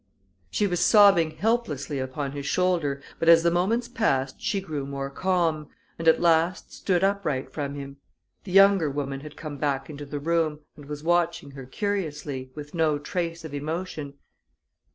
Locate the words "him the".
7.75-8.51